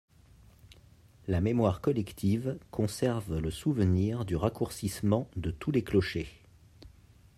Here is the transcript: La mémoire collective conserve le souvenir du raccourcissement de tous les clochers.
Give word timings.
La 1.27 1.41
mémoire 1.41 1.79
collective 1.79 2.57
conserve 2.71 3.37
le 3.37 3.51
souvenir 3.51 4.25
du 4.25 4.35
raccourcissement 4.35 5.29
de 5.35 5.51
tous 5.51 5.69
les 5.69 5.83
clochers. 5.83 6.39